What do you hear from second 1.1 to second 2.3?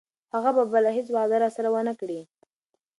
وعده راسره ونه کړي.